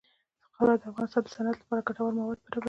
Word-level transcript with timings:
خاوره 0.55 0.75
د 0.81 0.83
افغانستان 0.91 1.21
د 1.25 1.27
صنعت 1.35 1.57
لپاره 1.61 1.85
ګټور 1.87 2.11
مواد 2.17 2.39
برابروي. 2.45 2.59